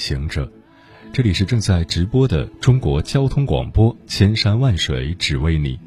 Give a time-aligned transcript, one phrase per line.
[0.00, 0.50] 行者，
[1.12, 5.78] 这里是正在直播的中国交通广播，千山万水只为你，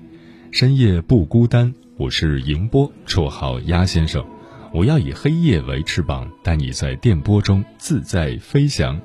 [0.52, 1.74] 深夜不孤单。
[1.98, 4.24] 我是迎波，绰号鸭先生。
[4.72, 8.96] 我要以黑夜为翅膀，带你在电波中自在飞翔。《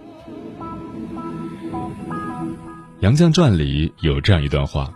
[3.00, 4.92] 杨绛传》里有这样一段话：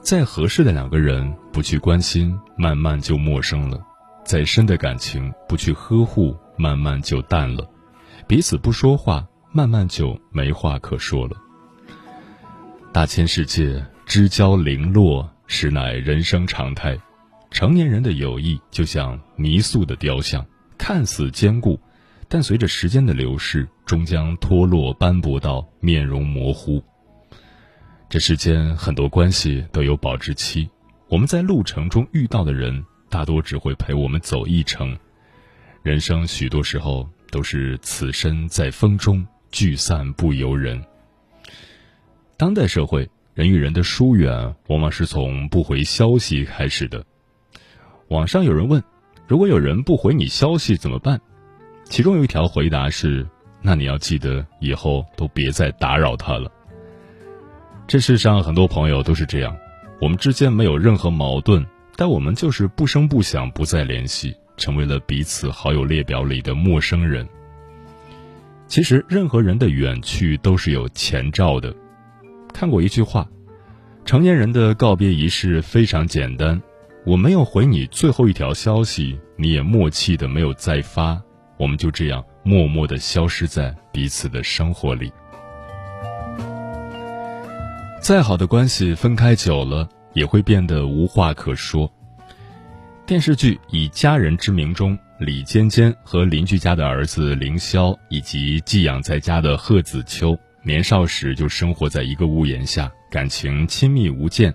[0.00, 3.78] 再合适的两个人，不去关心，慢慢就陌生了；
[4.24, 7.68] 再深的感情，不去呵护，慢慢就淡了。
[8.28, 9.24] 彼此不说话，
[9.56, 11.36] 慢慢就没话可说了。
[12.92, 16.94] 大千世界，知交零落，实乃人生常态。
[17.50, 20.44] 成年人的友谊就像泥塑的雕像，
[20.76, 21.80] 看似坚固，
[22.28, 26.84] 但随着时间的流逝，终将脱落斑驳到面容模糊。
[28.10, 30.68] 这世间很多关系都有保质期，
[31.08, 34.94] 我们在路程中遇到的人，大多只会陪我们走一程。
[35.82, 37.08] 人生许多时候。
[37.32, 40.84] 都是此身在风中，聚散不由人。
[42.36, 47.02] 当代社会，人与人的疏远往往是从不回消息开始的。
[48.08, 48.84] 网上有人问
[49.26, 51.18] ：“如果有人不回你消息怎么办？”
[51.88, 53.26] 其中有一条回答是
[53.62, 56.52] ：“那你要记得以后都别再打扰他了。”
[57.88, 59.56] 这世上很多朋友都是这样，
[60.02, 61.64] 我们之间没有任何矛盾，
[61.96, 64.36] 但我们就是不声不响，不再联系。
[64.58, 67.26] 成为了彼此好友列表里的陌生人。
[68.68, 71.74] 其实，任何人的远去都是有前兆的。
[72.52, 73.26] 看过一句话
[74.04, 76.60] ：“成年人的告别仪式非常简单，
[77.04, 81.20] 我没有回你最后一条消息，你也默契的没有再发，
[81.56, 85.12] 我们就这样默默的消失在彼此的生活里。
[88.00, 91.90] 再好的关系，分开久了也会变得无话可说。”
[93.06, 104.54] 电视剧《以家人之名》中，李尖尖和邻居家的儿子凌霄以及寄养在家的贺子秋，年少时就生活在一个屋檐下，感情亲密无间。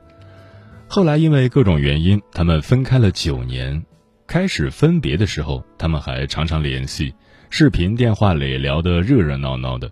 [0.87, 3.83] 后来因为各种原因，他们分开了九年。
[4.27, 7.13] 开始分别的时候，他们还常常联系，
[7.49, 9.91] 视频电话里聊得热热闹闹的。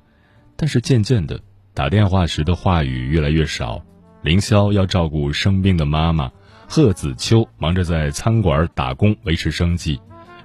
[0.56, 1.42] 但是渐渐的，
[1.74, 3.84] 打电话时的话语越来越少，
[4.22, 6.32] 凌霄要照顾生病的妈妈。
[6.68, 10.00] 贺子秋忙着在餐馆打工维持生计，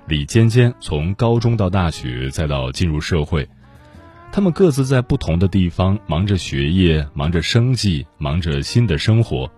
[0.07, 3.49] 李尖尖从高中到大学再到进入社会，
[4.31, 9.51] 他们各自在不同的地方忙着学业，忙着生计，忙着新的生活。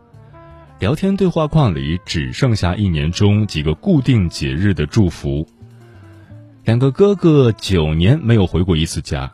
[0.78, 5.44] 聊天对话框里只剩下一年中几个固定节日的祝福。
[6.64, 9.32] 两个哥哥九年没有回过一次家，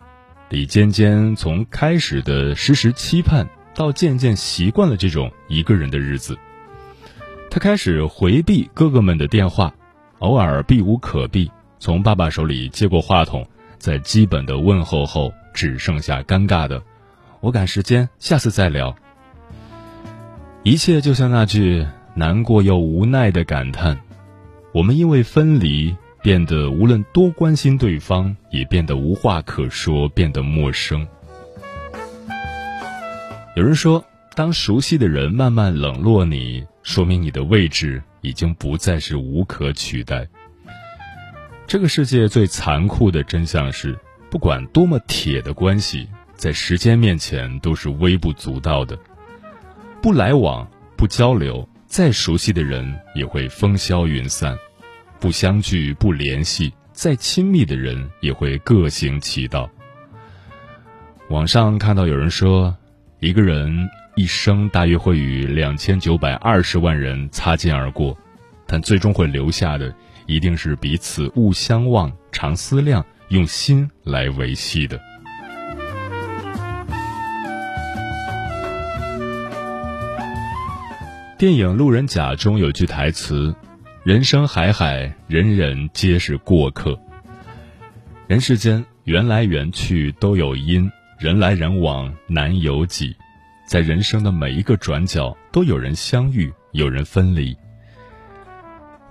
[0.49, 6.39] 李尖尖从开始的时时期盼，到渐渐习惯了这种一个人的日子。
[7.51, 9.75] 他开始回避哥哥们的电话，
[10.23, 11.51] 偶尔避无可避，
[11.81, 13.45] 从爸爸手里接过话筒，
[13.79, 16.81] 在基本的问候后，只剩下尴尬的
[17.43, 18.95] “我赶时间，下次再聊。”
[20.63, 21.85] 一切就像那句
[22.15, 23.99] 难过又无奈的感叹：
[24.73, 31.05] 我们因为分离，变得无论多关心对方，也变得无话可说，变得陌生。
[33.57, 34.05] 有人说，
[34.35, 36.65] 当熟悉的人慢慢冷落你。
[36.83, 40.27] 说明你的位置已经不再是无可取代。
[41.67, 43.97] 这个世界最残酷的真相是，
[44.29, 48.99] 不管多么铁的关系，在时间面前都是微不足道的。
[50.03, 54.57] 不来往、不交流，再熟悉的人也会风消云散；
[55.21, 59.71] 不相聚、不联系，再亲密的人也会各行其道。
[61.29, 62.77] 网上看到有人说，
[63.21, 63.89] 一个人。
[64.15, 68.17] 一生大约会与两千九百二十万人擦肩而过，
[68.67, 69.93] 但最终会留下的
[70.27, 75.01] 一定是彼此勿相忘、常思量、用心来维系的。
[81.39, 83.55] 电影《路人甲》中有句台词
[84.05, 87.01] ：“人生海海，人人皆是过客。
[88.27, 90.89] 人世间缘来缘去都有因，
[91.19, 93.17] 人来人往难有几。”
[93.73, 97.57] 在人生的每一个转角，都有人相遇，有人分离。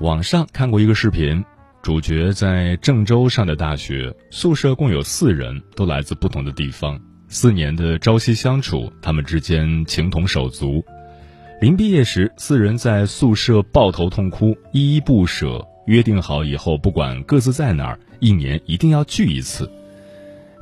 [0.02, 1.44] 网上看过一个视频，
[1.82, 7.02] 主角在郑州上的大学，宿舍共有四人，都来自不同的地方。
[7.28, 10.86] 四年的朝夕相处，他们之间情同手足。
[11.60, 19.68] 临毕业时，四人在宿舍抱头痛哭，依依不舍，约定好以后不管各自在哪儿，一年一定要聚一次。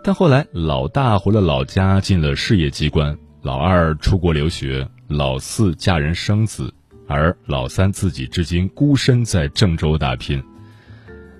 [0.05, 6.73] 但后来，老大回了老家，进了事业机关；老二出国留学；老四嫁人生子，
[7.07, 10.43] 而老三自己至今孤身在郑州打拼。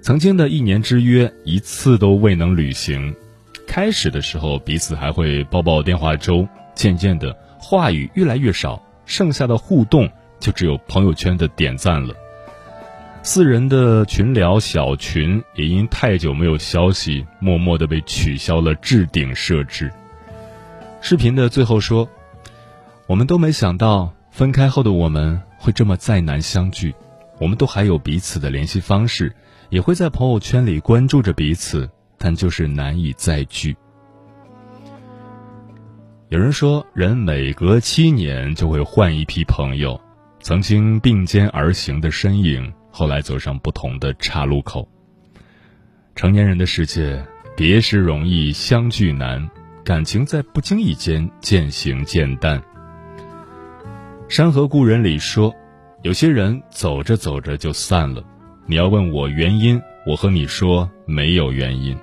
[0.01, 3.13] 曾经的一年之约，一次都未能履行。
[3.67, 10.09] 开始的时候，彼此还会煲煲电话粥，渐渐的，话语越来越少，剩下的互动
[10.39, 12.15] 就只有朋友圈的点赞了。
[13.21, 19.91] 四人的群聊小群也因太久没有消息，默默的被取消了置顶设置。
[21.01, 22.07] 视频的最后说
[23.07, 26.93] ：“我们都没想到，分开后的我们会这么再难相聚，
[27.39, 29.35] 我们都还有彼此的联系方式。”
[29.69, 31.87] 也会在朋友圈里关注着彼此，
[32.17, 33.77] 但就是难以再聚。
[36.29, 40.01] 有人说，人每隔七年就会换一批朋友，
[40.39, 44.89] 曾经并肩而行的身影，后来走上不同的岔路口。
[46.15, 47.23] 成年人的世界，
[47.55, 49.47] 别时容易相聚难，
[49.89, 52.59] 感情在不经意间渐行渐淡。
[54.29, 55.51] 《山河故人》里说，
[56.03, 58.23] 有些人走着走着就散了。
[58.67, 61.97] 你要问我原因，我和你说没有原因。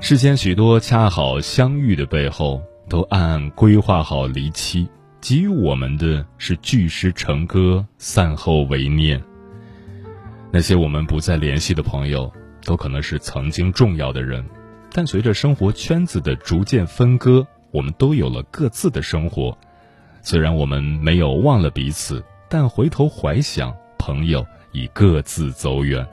[0.00, 4.88] 世间许多恰好相遇的背后，都暗暗规划好离期，
[5.20, 9.20] 给予我们的是聚时成歌，散后为念。
[10.52, 12.32] 那些我们不再联系的朋友，
[12.64, 14.44] 都可能是曾经重要的人，
[14.96, 19.54] 但随着生活圈子的逐渐分割，我们都有了各自的生活。
[20.22, 24.46] 虽然我们没有忘了彼此，但回头怀想，朋友。
[24.72, 26.06] 已各自走远。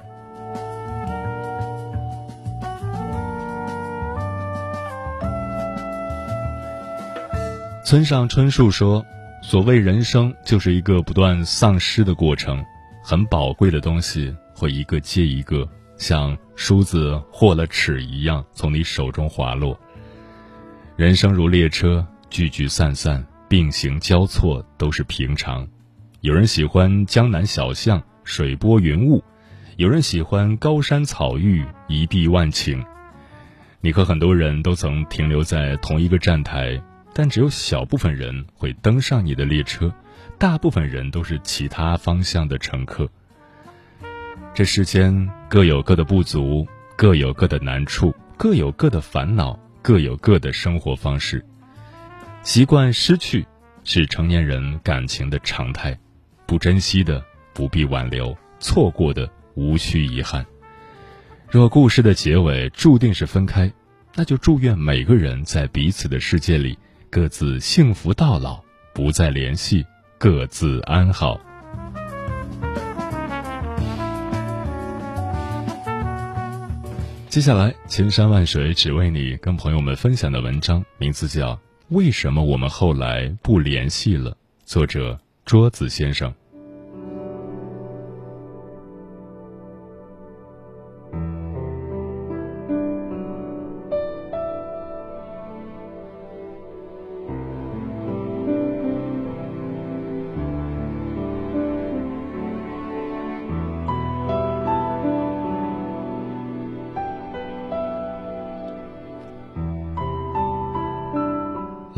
[7.85, 9.05] 村上春树说
[9.43, 12.63] ：“所谓人生，就是一个不断丧失的过程。
[13.03, 15.67] 很宝贵的东西会一个接一个，
[16.03, 19.79] 像梳子或了齿一样从你手中滑落。
[20.97, 25.65] 人生如列车，聚聚散散，并行交错，都是平常。
[26.19, 29.21] 有人喜欢江南小巷。”水波云雾，
[29.75, 32.81] 有人喜欢高山草域，一碧万顷。
[33.81, 36.81] 你和很多人都曾停留在同一个站台，
[37.13, 39.93] 但只有小部分人会登上你的列车，
[40.37, 43.09] 大部分人都是其他方向的乘客。
[44.53, 51.43] 这世间各有各的不足，各有各的难处，各有各的烦恼，各有各的生活方式。
[52.43, 53.45] 习惯失去，
[53.83, 55.97] 是成年人感情的常态。
[56.45, 57.23] 不珍惜的。
[57.55, 60.43] 不必挽留，错过的无需遗憾。
[61.51, 63.71] 若故事的结尾注定是分开，
[64.15, 66.75] 那就祝愿每个人在彼此的世界里
[67.11, 68.59] 各自幸福到老，
[68.91, 69.85] 不再联系，
[70.17, 71.39] 各自安好。
[77.33, 81.55] 接下来，千山万水只为你，跟朋友们分享的文章名字叫
[81.87, 84.29] 《为什么我们后来不联系了》，
[84.65, 86.31] 作者桌子先生。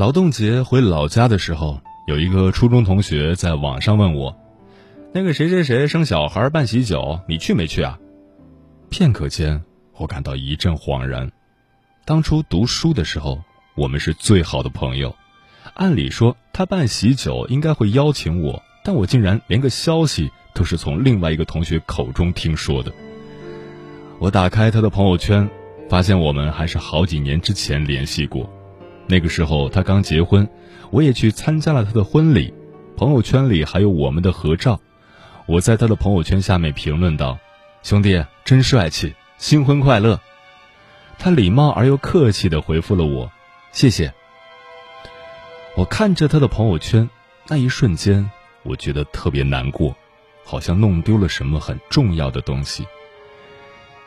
[0.05, 4.38] 劳动节回老家的时候，有一个初中同学在网上问我
[5.12, 7.97] ：“那个谁谁谁生小孩办喜酒，你去没去啊？”
[8.91, 9.63] 片刻间，
[9.97, 11.31] 我感到一阵恍然。
[12.05, 13.41] 当初读书的时候，
[13.74, 15.15] 我们是最好的朋友。
[15.74, 22.93] 按理说，他办喜酒应该会邀请我，但我竟然连个消息都是从另外一个同学口中听说的。
[24.19, 25.50] 我打开他的朋友圈，
[25.89, 28.47] 发现我们还是好几年之前联系过。
[29.07, 30.47] 那个时候他刚结婚，
[30.91, 32.53] 我也去参加了他的婚礼，
[32.97, 34.79] 朋友圈里还有我们的合照。
[35.45, 37.38] 我在他的朋友圈下面评论道
[37.83, 40.19] ：“兄弟真帅气，新婚快乐。”
[41.19, 43.31] 他礼貌而又客气地回复了我
[43.71, 44.12] ：“谢谢。”
[45.77, 47.09] 我看着他的朋友圈，
[47.47, 48.29] 那一瞬间，
[48.63, 49.95] 我觉得特别难过，
[50.43, 52.88] 好像弄丢了什么很重要的东西。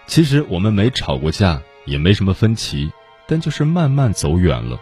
[0.07, 2.91] 其实我们没吵过架，也没什么分歧，
[3.27, 4.81] 但就是慢慢走远了。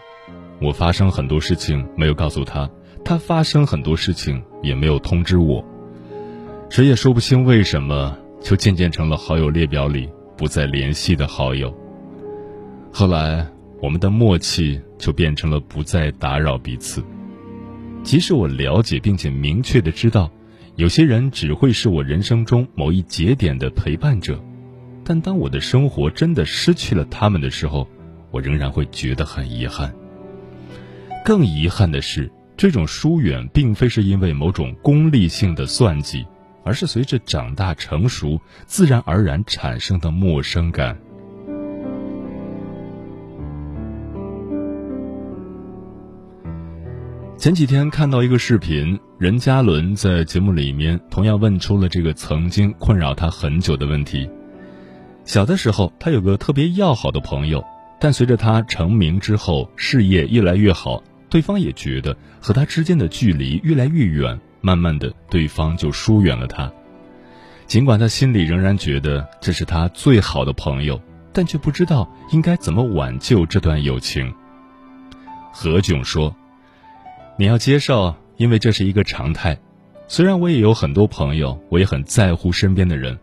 [0.59, 2.69] 我发生很多事情没有告诉他，
[3.05, 5.63] 他发生很多事情也没有通知我，
[6.69, 11.73] 谁也说不清为什么，就渐渐成了好友列表里不再联系的好友。
[12.91, 13.45] 后来，
[13.81, 17.03] 我们的默契就变成了不再打扰彼此。
[18.03, 20.31] 即使我了解并且明确的知道，
[20.75, 24.41] 有些人只会是我人生中某一节点的陪伴者，
[25.03, 27.87] 但当我的生活真的失去了他们的时候，
[28.31, 29.93] 我仍然会觉得很遗憾。
[31.27, 36.25] 更遗憾的是，这种疏远并非是因为某种功利性的算计，
[36.63, 40.97] 而是随着长大成熟自然而然产生的陌生感。
[47.37, 54.29] 前几天看到一个视频，任嘉伦在节目里面同样问出了这个曾经困扰他很久的问题。
[55.25, 57.61] 小的时候，他有个特别要好的朋友，
[57.99, 66.71] 但随着他成名之后，事业越来越好，对方也觉得和他之间的距离越来越远，慢慢的，对方就疏远了他。
[67.65, 71.01] 尽管他心里仍然觉得这是他最好的朋友，
[71.33, 74.33] 但却不知道应该怎么挽救这段友情。
[75.51, 76.35] 何炅说。
[77.39, 79.55] 你要接受，因为这是一个常态。
[80.07, 83.15] 虽然我也有很多朋友，我也很在乎身边的人，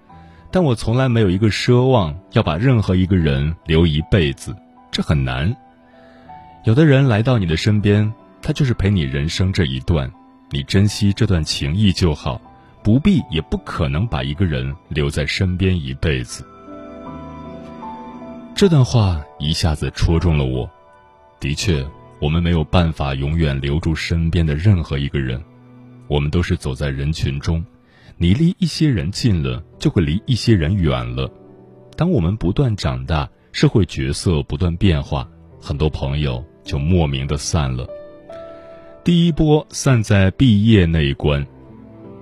[0.53, 4.55] 但我从来没有一个奢望要把任何一个人留一辈子，
[4.93, 5.57] 这很难。
[6.65, 10.11] 有的人来到你的身边，他就是陪你人生这一段，
[10.51, 12.41] 你珍惜这段情谊就好，
[12.83, 16.43] 不必也不可能把一个人留在身边一辈子。
[18.55, 20.69] 这段话一下子戳中了我，
[21.39, 21.87] 的确。
[22.21, 25.43] 我们没有办法永远留住身边的任何一个人，
[26.07, 27.63] 我们都是走在人群中，
[28.17, 31.31] 你离一些人近了，就会离一些人远了。
[31.97, 35.29] 当我们不断长大，社会角色不断变化，
[35.61, 37.87] 很多朋友就莫名的散了。
[39.05, 41.47] 第一波散在毕业那一关，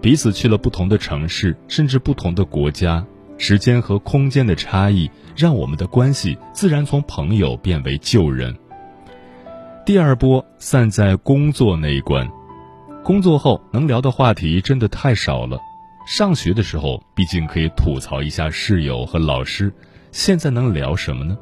[0.00, 3.06] 彼此去了不同的城市，甚至不同的国家，
[3.38, 8.54] 时间和空间的差异，让我们的关系自然从朋友变为旧人。
[9.86, 12.28] 第二波散在工作那一关，
[13.04, 15.58] 工作后能聊的话题真的太少了。
[16.04, 19.72] 上学的时候，毕竟可以吐槽一下室友和老师，
[20.10, 21.38] 现在能聊什么呢？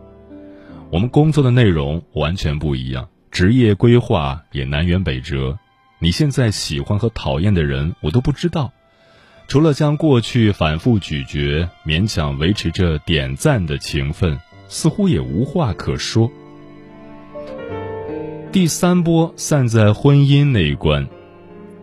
[0.93, 5.57] 我们工作的内容完全不一样，职业规划也南辕北辙。
[6.01, 8.73] 你现在喜欢和讨厌的人，我都不知道。
[9.47, 16.29] 除了将过去反复咀嚼，勉强维持着点赞的情分，似乎也无话可说。
[18.51, 21.07] 第三波散在婚姻那一关，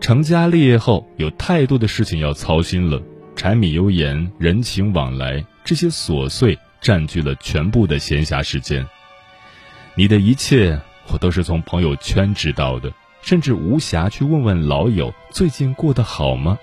[0.02, 3.00] 成家立业后有太多的事情要操心了，
[3.34, 8.86] 柴米油盐、人情往来这些琐碎占据了全部的闲暇时间。
[9.98, 16.56] 你的一切我都是从朋友圈知道的，甚至无暇去问问老友最近过得好吗？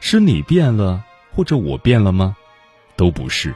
[0.00, 2.36] 是你变了，或者我变了吗？
[2.96, 3.54] 都不是。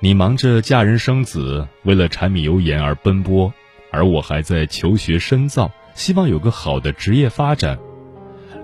[0.00, 3.50] 你忙着嫁人生子，为了柴米油盐而奔波。
[3.90, 7.78] 而我还在求学深造，希望有个好的职业发展，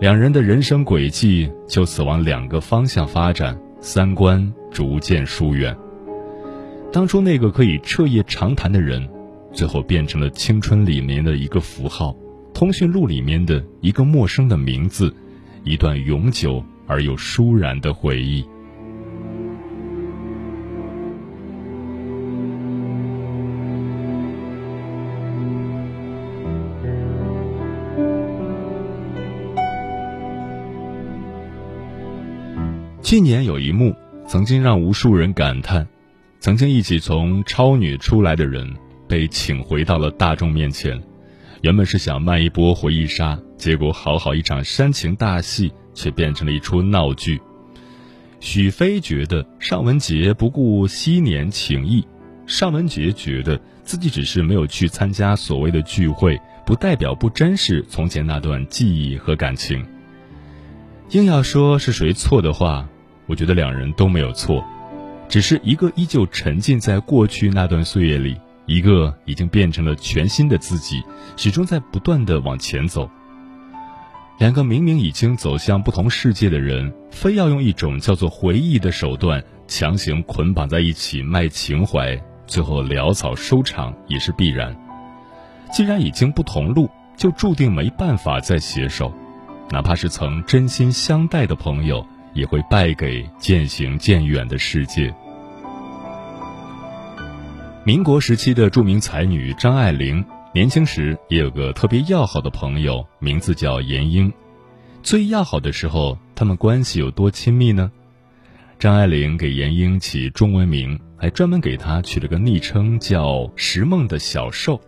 [0.00, 5.74] 两人的人生轨迹就此往两个方向发展，三观逐渐疏远。
[6.90, 9.08] 当初那个可以彻夜长谈的人，
[9.52, 12.16] 最后变成了青春里面的一个符号，
[12.54, 15.14] 通讯录里面的一个陌生的名字，
[15.64, 18.44] 一段永久而又疏然的回忆。
[33.02, 33.94] 去年有一幕，
[34.26, 35.86] 曾经让无数人感叹：
[36.40, 38.72] 曾经一起从超女出来的人，
[39.08, 41.00] 被请回到了大众面前。
[41.62, 47.40] 原本是想卖一波回忆杀，结果好好一场煽情大戏，却变成了一出闹剧。
[48.38, 52.06] 许飞觉得尚雯婕不顾昔年情谊，
[52.46, 59.84] 尚雯婕觉得自己只是没有去参加所谓的聚会，不代表不珍视从前那段记忆和感情。
[61.10, 62.88] 硬要说是谁错的话。
[63.26, 64.64] 我觉得两人都没有错，
[65.28, 71.02] 只是一个依旧沉浸在过去那段岁月里，一个已经变成了全新的自己，
[71.36, 73.08] 始终在不断的往前走。
[74.38, 84.74] 两个明明已经走向不同世界的人，非要用一种叫做回忆的手段强行捆绑在一起卖情怀，最后潦草收场也是必然。
[85.72, 89.12] 既然已经不同路，就注定没办法再携手，
[89.70, 92.06] 哪怕是曾真心相待的朋友。
[92.34, 95.14] 也会败给渐行渐远的世界。
[97.84, 104.32] 民国时期的著名才女张爱玲，年轻时也有个特别要好的朋友，名字叫闫英。
[105.02, 107.90] 最要好的时候，他们关系有多亲密呢？
[108.78, 114.80] 张爱玲给严英起中文名，还专门给她取了个昵称叫“石梦的小兽”。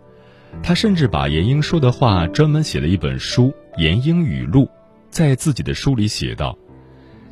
[0.62, 4.64] 她甚至把严英说的话专门写了一本书《严英语录》，
[5.08, 6.56] 在自己的书里写道：“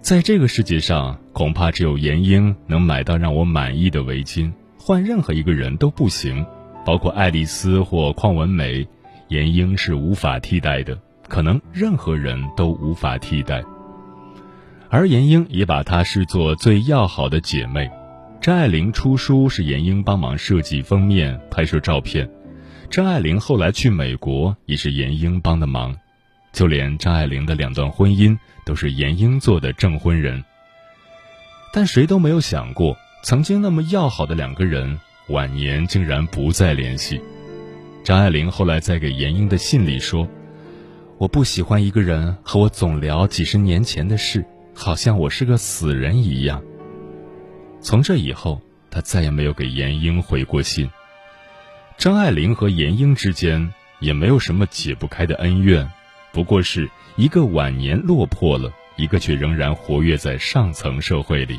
[0.00, 6.44] 在这个世界上，恐怕只有严英能买到让我满意的围巾，换任何一个人都不行，
[6.84, 8.86] 包括爱丽丝或邝文梅，
[9.28, 13.62] 严英是无法替代的。”可能任何人都无法替代，
[14.88, 17.86] 而严英也把她视作最要好的姐妹。
[18.40, 22.26] 张爱玲出书是严英帮忙设计封面、拍摄照片。
[22.88, 25.94] 张爱玲后来去美国也是严英帮的忙，
[26.58, 30.42] 就连张爱玲的两段婚姻都是严英做的证婚人。
[31.72, 34.98] 但谁都没有想过，曾经那么要好的两个人，
[35.28, 37.20] 晚年竟然不再联系。
[38.02, 40.28] 张爱玲后来在给严英的信里说。
[41.16, 46.60] 我不喜欢一个人和我总聊几十年前的事，好像我是个死人一样。
[47.80, 48.60] 从这以后，
[48.90, 50.90] 他再也没有给严英回过信。
[51.96, 55.88] 张爱玲和严英之间也没有什么解不开的恩怨，
[56.38, 61.58] 不过是一个晚年落魄了，一个却仍然活跃在上层社会里。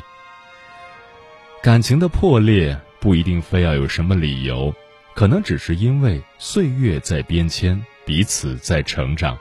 [1.62, 4.74] 感情的破裂不一定非要有什么理由，
[5.14, 9.38] 可能只是因为岁月在变迁，彼此在成长。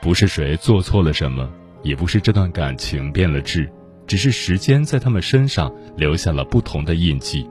[0.00, 1.50] 不是谁做错了什么，
[1.82, 3.68] 也不是这段感情变了质，
[4.06, 7.44] 只是时间在他们身上留下了不同的印记。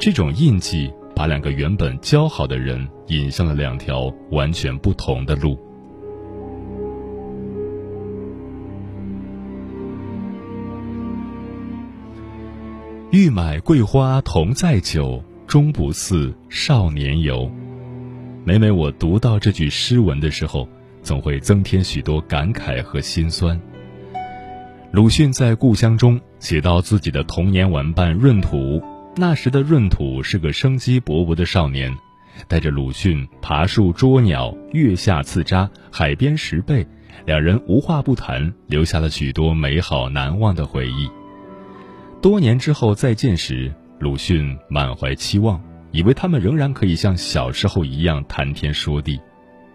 [0.00, 5.67] 这种印记把两个原本交好的人引向了两条完全不同的路。
[13.10, 17.50] 欲买桂花同载酒，终不似少年游。
[18.44, 20.68] 每每我读到这句诗文的时候。
[21.00, 23.58] 总会增添许多感慨和心酸。
[24.92, 28.82] 鲁迅在故乡中写到自己的童年玩伴闰土，
[29.16, 31.96] 那时的闰土是个生机勃勃的少年，
[32.46, 36.86] 带着鲁迅爬树捉鸟、月下刺扎、海边拾贝，
[37.24, 41.08] 两人无话不谈，留下了许多美好难忘的回忆。
[42.20, 45.60] 多年之后再见时，鲁迅满怀期望，
[45.92, 49.20] 以为他们仍然可以像小时候一样谈天说地，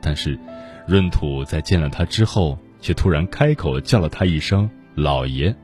[0.02, 0.40] 但是。
[0.86, 5.56] 闰土在见了他之后，却突然开口叫了他一声“老爷”。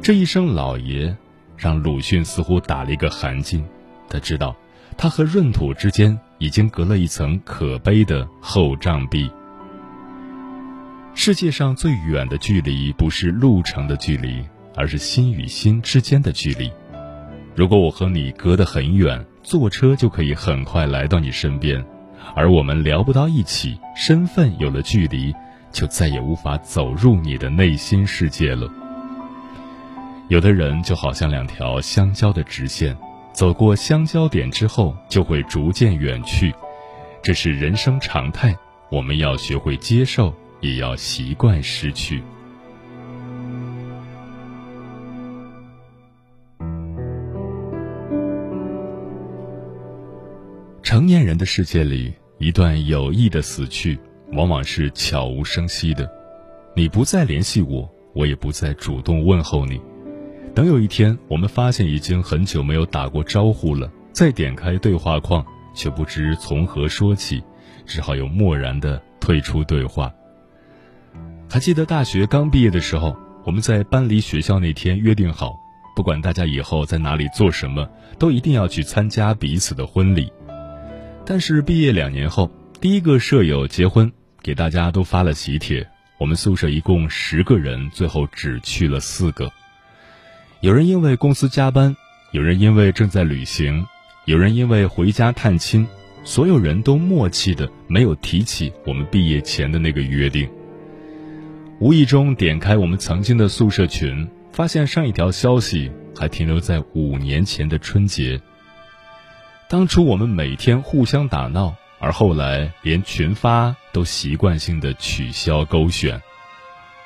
[0.00, 1.12] 这一声“老爷”，
[1.58, 3.60] 让鲁迅似乎打了一个寒噤。
[4.08, 4.54] 他知道，
[4.96, 9.28] 他和闰土之间已经隔了一层可悲的厚障壁。
[11.16, 14.44] 世界上最远的距离，不是路程的距离，
[14.76, 16.70] 而是心与心之间的距离。
[17.54, 21.84] 如果我和你隔得很远，坐车就可以很快来到你身边。
[22.34, 25.32] 而我们聊不到一起，身份有了距离，
[25.70, 28.68] 就再也无法走入你的内心世界了。
[30.28, 32.96] 有的人就好像两条相交的直线，
[33.32, 36.52] 走过相交点之后，就会逐渐远去，
[37.22, 38.56] 这是人生常态。
[38.90, 42.22] 我们要学会接受，也要习惯失去。
[50.94, 53.98] 成年人的世界里，一段有意的死去，
[54.32, 56.08] 往往是悄无声息的。
[56.76, 59.80] 你不再联系我，我也不再主动问候你。
[60.54, 67.42] 等有一天，我们发现已经很久没有打过招呼了，再点开对话框，却不知从何说起，
[67.84, 70.14] 只好又漠然的退出对话。
[71.50, 75.56] 还记得大学刚毕业的时候，我们在搬离学校那天约定好，
[75.96, 77.84] 不管大家以后在哪里做什么，
[78.16, 80.32] 都一定要去参加彼此的婚礼。
[81.26, 85.86] 但是毕业两年后，第一个舍友结婚，给大家都发了喜帖。
[86.18, 89.50] 我们宿舍一共十个人，最后只去了四个。
[90.60, 91.96] 有人因为公司加班，
[92.32, 93.84] 有人因为正在旅行，
[94.26, 95.86] 有人因为回家探亲。
[96.26, 100.48] 所有人都默契的没有提起我们毕业前的那个约定。
[101.80, 108.40] 无意中点开我们曾经的宿舍群，发现上一条消息还停留在五年前的春节。
[109.66, 116.20] 当初我们每天互相打闹，而后来连群发都习惯性的取消勾选，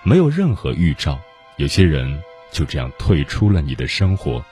[0.03, 1.19] 没有任何预兆，
[1.57, 4.45] 有些人就这样退出了你的生活。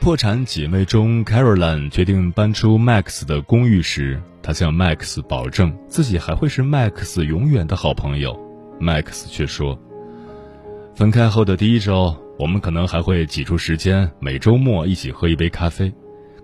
[0.00, 8.38] 破产姐妹中，Caroline 决定搬出 Max 的公寓时，她向 Max 保证自己还会是 Max 永远的好朋友
[8.80, 9.78] ，Max 却说。
[11.00, 15.90] 分开后的第一周，我们可能还会挤出时间每周末一起喝一杯咖啡。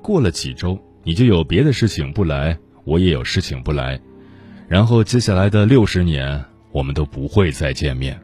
[0.01, 4.01] 过了几周，你就有别的事情不来，我也有事情不来。
[4.67, 6.43] 然后接下来的六十年，
[6.73, 8.19] 我们都不会再见面。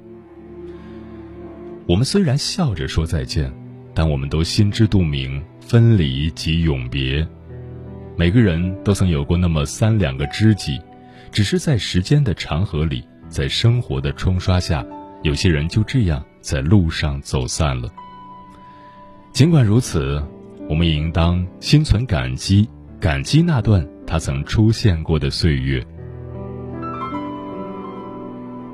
[1.87, 3.53] 我们虽然笑着说再见，
[3.93, 7.29] 但我们都心知肚明，分离即永别。
[8.17, 10.81] 每个人都曾有过那么三两个知己，
[11.31, 14.83] 只是在时间的长河里，在生活的冲刷下，
[15.23, 17.89] 有些人就这样在路上走散了。
[19.33, 20.23] 尽管如此，
[20.69, 22.69] 我们也应当心存感激，
[23.01, 25.81] 感激那段他曾出现过的岁月。《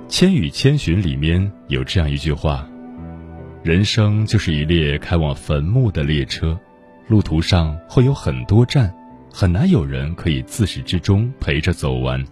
[0.09, 2.67] 千与千寻》里面有这样一句话
[3.63, 6.59] ：“人生就是一列开往坟墓的列车，
[7.09, 8.93] 路途上会有很多站。”
[9.31, 12.25] 很难有人可以自始至终陪着走完。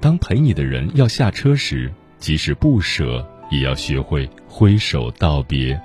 [0.00, 5.80] 当陪你的人要下车时，即使不舍，也要学会挥手道别。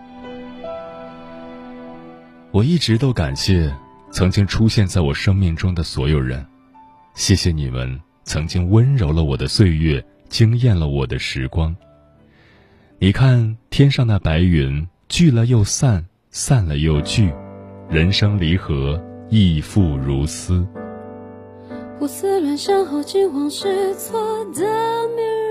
[2.52, 3.72] 我一直都感谢
[4.10, 6.44] 曾经出现在我生命中的所有人，
[7.14, 11.76] 谢谢你们曾经温柔了我的岁月，惊艳了我的时光。
[12.98, 17.32] 你看天上那白云，聚了又散，散了又聚，
[17.90, 19.00] 人生离合。
[19.30, 20.66] 亦复如斯。
[22.00, 24.18] 胡思乱想后，惊慌失措
[24.54, 24.62] 的
[25.18, 25.47] 面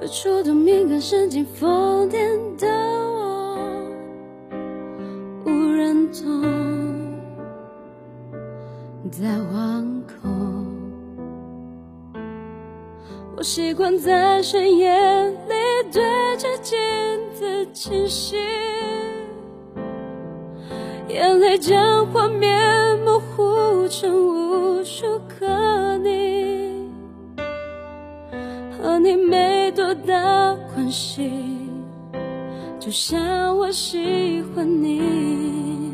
[0.00, 3.58] 被触动敏感神经疯癫的我，
[5.44, 6.42] 无人懂，
[9.10, 10.64] 在惶恐。
[13.36, 14.96] 我习惯在深夜
[15.28, 15.54] 里
[15.92, 16.02] 对
[16.38, 16.78] 着镜
[17.34, 18.40] 子清醒。
[21.08, 24.10] 眼泪将画面模糊成
[24.78, 26.39] 无数个你，
[28.82, 31.30] 和你没多大关系，
[32.78, 35.92] 就像我喜欢你。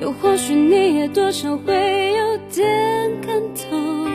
[0.00, 4.06] 又或许你也多少会有点感动，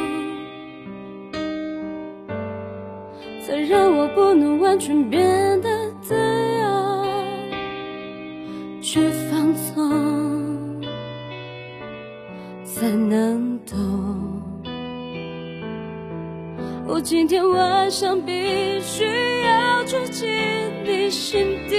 [3.41, 5.70] 才让我不能完全变得
[6.02, 7.06] 自由。
[8.82, 10.82] 去放纵，
[12.65, 13.96] 才能懂。
[16.89, 19.04] 我今天晚上必须
[19.43, 20.26] 要住进
[20.86, 21.76] 你心底，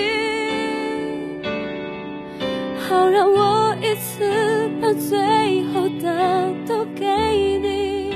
[2.86, 7.06] 好让我一次把最后的都给
[7.58, 8.12] 你，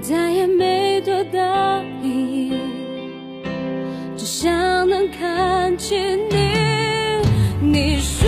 [0.00, 2.52] 再也没多大意义，
[4.16, 6.36] 只想能看见你。
[7.60, 8.19] 你说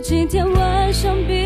[0.00, 1.37] 今天晚上。